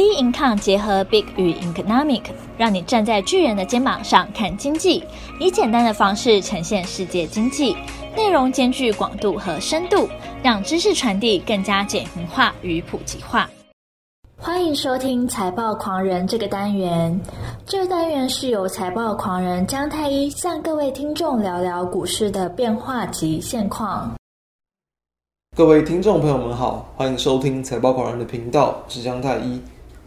[0.00, 2.22] B Income 结合 Big 与 Economic，
[2.56, 5.04] 让你站在巨人的肩膀上看经济，
[5.38, 7.76] 以简单的方式呈现世界经济，
[8.16, 10.08] 内容兼具广度和深度，
[10.42, 13.46] 让知识传递更加简明化与普及化。
[14.38, 17.20] 欢迎收听财报狂人这个单元，
[17.66, 24.14] 这个单元是由财报狂人姜太一向各位听众聊聊股市的变化及现况。
[25.54, 29.60] 各位听众朋友们好，欢迎收听财报狂人的频道，我是姜太一。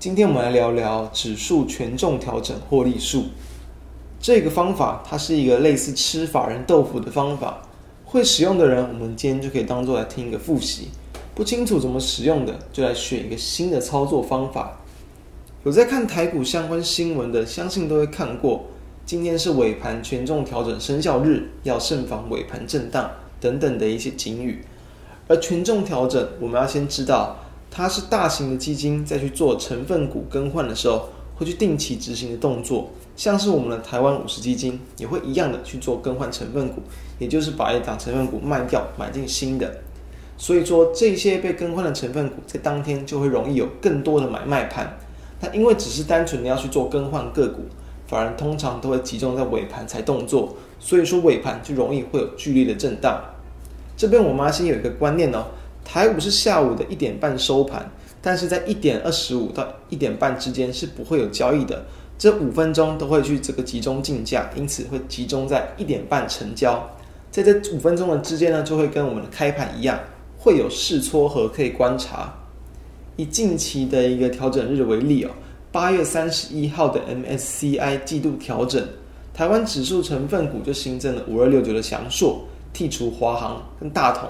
[0.00, 3.24] 今天我们来聊聊指数权重调整获利术。
[4.20, 7.60] 这个方法它是一个类似吃法人豆腐的方法，
[8.04, 10.90] 会使用的人，我们今天就可以当做来听一个复习。
[11.34, 14.78] 不清楚怎么使用的，就来选一个新的操作方法。
[15.64, 18.66] 有在看台股相关新闻的，相信都会看过。
[19.04, 24.64] 今天是尾盘权重调整生效日，要慎防尾盘震荡等等的一些警语。
[25.26, 27.36] 而权重调整，我们要先知道。
[27.70, 36.82] 它是大型的基金在去做成分股更换的时候，会去定期执行的动作，像是我们的台湾五十基金也会一样的去做更换成分股，
[37.18, 39.72] 也就是把一档成分股卖掉，买进新的。
[40.36, 44.98] 所以说，这些被更换的成分股在当天就会容易有更多的买卖盘。
[45.40, 47.62] 那因为只是单纯的要去做更换个股，
[48.06, 53.22] 反而通常都会集中在尾盘才动作，所以说尾盘就容易会有剧烈的震荡。
[53.96, 55.44] 这边我妈先有一个观念哦。
[55.90, 61.82] 台股是下午的一点半收盘，但是在一点二十五到一点半之间是不会有交易的，
[62.18, 66.86] 这五分钟都会去这个集中竞价，因此会集中在一点半成交。
[67.30, 69.98] 在这五分钟的之间呢，就会跟我们的开盘一样，
[70.36, 72.34] 会有试撮合可以观察。
[73.16, 75.30] 以近期的一个调整日为例哦，
[75.72, 78.86] 八月三十一号的 MSCI 季度调整，
[79.32, 82.44] 台湾指数成分股就新增了五二六九的祥硕，
[82.74, 84.28] 剔除华航跟大同。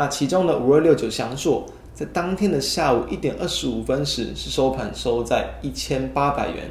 [0.00, 6.70] 那其中的五二六九祥硕，在当天的下午一点二十五分时是收盘收在一千八百元，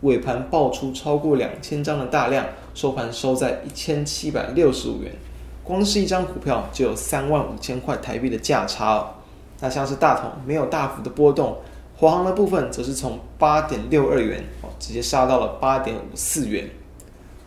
[0.00, 5.12] 尾盘爆出超过两千张的大量，收盘收在一千七百六十五元，
[5.62, 9.06] 光是一张股票就有三万五千块台币的价差哦。
[9.60, 11.56] 那像是大同没有大幅的波动，
[11.96, 16.68] 华航的部分则是从八点六二元哦，直接杀到了八点五四元。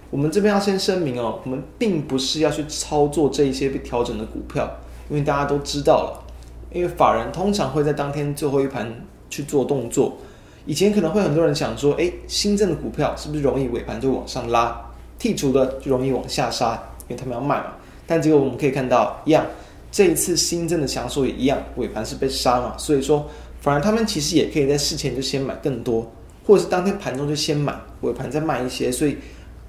[0.10, 4.66] 我们这边要先声明哦，我们并不是要去操作这一些被调整的股票。
[5.10, 6.24] 因为大家都知道了，
[6.72, 8.92] 因为法人通常会在当天最后一盘
[9.30, 10.18] 去做动作。
[10.66, 14.80] 以前可能会很多人想说，哎，新增的股票是不是容易尾盘就往上拉？
[15.18, 16.74] 剔除的就容易往下杀，
[17.08, 17.74] 因为他们要卖嘛。
[18.06, 19.46] 但结果我们可以看到，一样，
[19.92, 22.76] 这一次新增的祥硕也一样，尾盘是被杀嘛。
[22.78, 23.26] 所以说，
[23.62, 26.06] 反而他们其实也可以在事前就先买更多，
[26.46, 28.92] 或者是当天盘中就先买，尾盘再卖一些。
[28.92, 29.18] 所以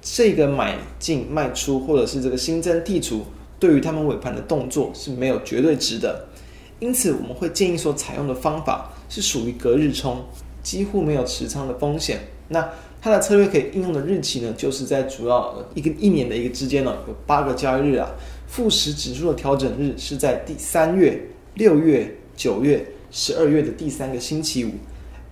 [0.01, 3.25] 这个买进卖出，或者是这个新增剔除。
[3.59, 6.27] 对于他们尾盘的动作是没有绝对值的，
[6.79, 10.23] 因此我们会建议所，采用的方法是属于隔日冲，
[10.63, 12.19] 几乎没有持仓的风险。
[12.47, 12.67] 那
[13.01, 18.09] 它的策略可以应用的日期呢，就是在主要一个一年的一个之间呢，有八个交易日啊。
[18.47, 21.21] 富时指数的调整日是在第三月、
[21.53, 24.71] 六月、九月、十二月的第三个星期五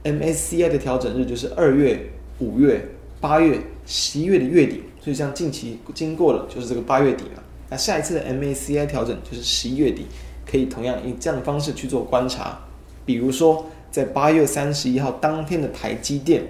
[0.04, 2.00] ，MSCI 的调整日就是二月、
[2.38, 2.88] 五月、
[3.20, 4.84] 八月、十一月的月底。
[5.02, 7.44] 所以像近期经过了，就是这个八月底了。
[7.70, 10.06] 那下一次的 MACI 调整就是十一月底，
[10.50, 12.58] 可以同样以这样的方式去做观察。
[13.06, 16.44] 比如说，在八月三十一号当天的台积电，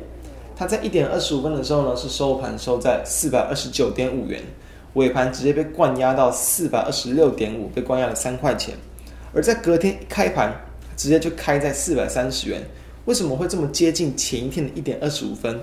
[0.56, 4.42] 它在一点二十五分的时候呢，是收盘收在四百二十九点五元，
[4.94, 8.76] 尾盘直接被灌压到四百二十六点五，被灌压了三块钱。
[9.34, 10.54] 而在隔天一开盘，
[10.96, 12.62] 直接就开在四百三十元。
[13.06, 15.60] 为什么会这么接近前一天的一点二十五分？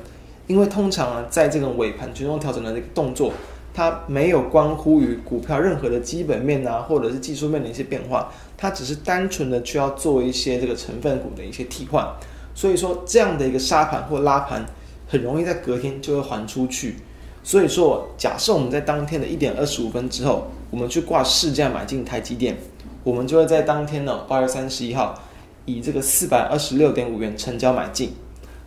[0.46, 3.32] 因为通常啊，在这种尾盘权重调整的这个动作。
[3.76, 12.06] 它没有关乎于股票任何的基本面啊，或者是技术面的一些变化，它只是单纯的需要做一些这个成分股的一些替换。
[12.54, 14.64] 所以说这样的一个杀盘或拉盘，
[15.08, 16.94] 很容易在隔天就会还出去。
[17.42, 22.56] 所以说，假设我们在当天的一点二十五分之后，我们去挂市价买进台积电，
[23.02, 25.20] 我们就会在当天呢八月三十一号
[25.64, 28.12] 以这个四百二十六点五元成交买进。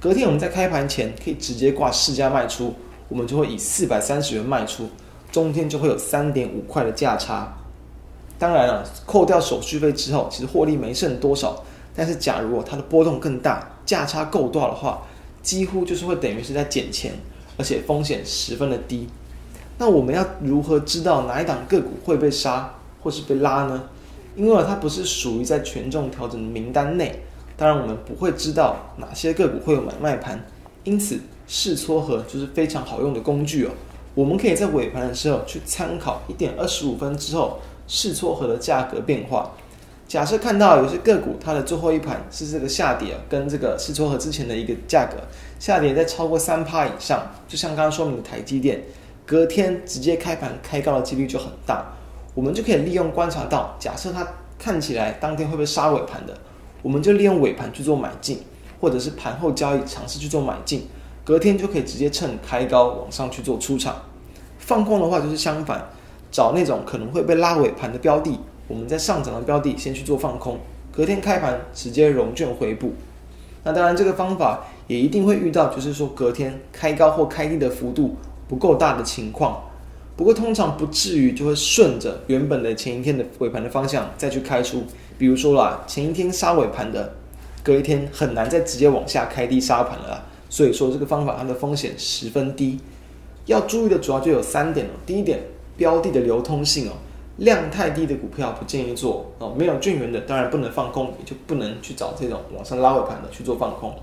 [0.01, 2.73] 隔天我们在开盘前可以直接挂市价卖出。
[3.09, 4.89] 我们就会以四百三十元卖出，
[5.31, 7.57] 中间就会有三点五块的价差。
[8.39, 11.63] 当然了，扣掉手续费之后，其实获利没剩多少。
[11.95, 15.01] 但是，假如它的波动更大，价差够大的话，
[15.41, 17.13] 几乎就是会等于是在捡钱，
[17.57, 19.07] 而且风险十分的低。
[19.79, 22.71] 那我们要如何知道哪一档个股会被杀
[23.01, 23.83] 或是被拉呢？
[24.35, 27.23] 因为它不是属于在权重调整名单内，
[27.55, 30.39] 当然我们不会知道哪些个股会有买卖盘，
[30.83, 31.19] 因此。
[31.47, 33.71] 试撮合就是非常好用的工具哦，
[34.13, 39.51] 我们可以在尾盘的时候去参考一点二十五分之后试撮合的价格变化，
[40.07, 45.17] 假设看到有些个股它的最后一盘是这个下跌，跟这个试撮合之前的一个价格
[45.57, 48.83] 下跌在超过三趴以上，就像刚刚说明的台积电，
[49.25, 51.85] 隔天直接开盘开高的几率就很大，
[52.33, 54.27] 我们就可以利用观察到，假设它
[54.59, 56.37] 看起来当天会被杀尾盘的，
[56.81, 58.39] 我们就利用尾盘去做买进，
[58.81, 60.87] 或者是盘后交易尝试去做买进，
[61.27, 63.97] 隔天就可以直接趁开高往上去做出场。
[64.59, 65.89] 放空的话就是相反，
[66.31, 68.39] 找那种可能会被拉尾盘的标的。
[68.69, 70.57] 我们在上涨的标的先去做放空，
[70.89, 72.93] 隔天开盘直接融券回补。
[73.65, 78.15] 那当然，这个方法也一定会遇到，就是说隔天开高或开低的幅度
[78.47, 79.61] 不够大的情况。
[80.15, 84.85] 不过通常不至于就会顺着原本的前一天的尾盘的方向再去开出。
[85.17, 87.15] 比如说啦，前一天杀尾盘的，
[87.61, 90.23] 隔一天很难再直接往下开低杀盘了。
[90.49, 92.79] 所以说这个方法它的风险十分低。
[93.45, 94.89] 要注意的主要就有三点哦。
[95.05, 95.39] 第一点，
[95.77, 96.93] 标的的流通性哦。
[97.37, 103.93] 量太低的股票不建议做哦，没有券源的当然不能放空，也就不能去找这种往上拉尾盘的去做放空。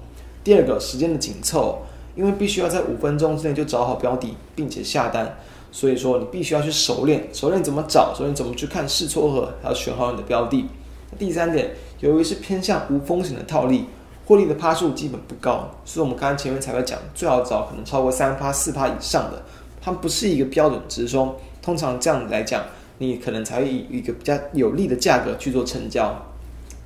[0.44, 1.78] 第二个，时间的紧凑，
[2.14, 5.36] 因为必须要在五分钟之内就找好标的，并且下单，
[5.72, 10.66] 所以说你必须要去熟练，熟练怎么找，熟练怎么去看试撮合，还要选好你的标的。
[11.18, 13.86] 第三点，由于是偏向无风险的套利，
[14.26, 19.42] 获利的趴数基本不高，所以我们刚才前面才会讲，最好找可能超过三趴、四趴以上的，
[19.80, 22.62] 它不是一个标准值，说通常这样子来讲。
[22.98, 26.16] 你可能才会以一个比较有利的价格去做成交，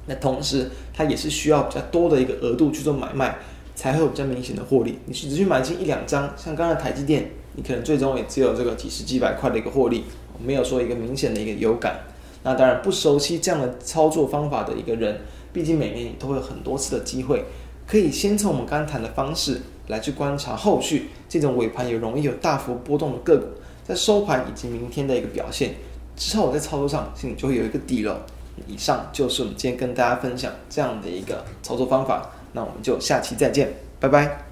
[0.06, 3.36] 那同时它也是需要比较多的一个额度去做买卖，
[3.74, 4.98] 才会有比较明显的获利。
[5.04, 10.04] 你只去买进一两张，像刚才台积电，你可能最终也只有这个几十几百块的一个获利，
[10.42, 12.00] 没有说一个明显的一个有感。
[12.42, 15.20] 那当然不熟悉这样的操作方法的一个人，
[15.52, 17.44] 毕竟每年你都会有很多次的机会，
[17.86, 23.46] 可以先从我们刚谈的方式来去观察后续这种尾盘也容易有大幅波动的个股，
[23.84, 25.74] 在收盘以及明天的一个表现。
[26.16, 28.24] 之后我在操作上心里就会有一个底了。
[28.66, 34.47] 以上就是我们今天跟大家分享这样的一个操作方法，那我们就下期再见，拜拜。